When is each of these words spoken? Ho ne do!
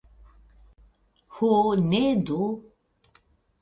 Ho 1.35 1.53
ne 1.93 2.01
do! 2.31 2.43